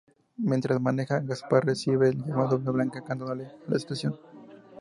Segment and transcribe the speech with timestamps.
[0.37, 4.17] Mientras maneja, Gaspar recibe el llamado de Blanca contándole la situación.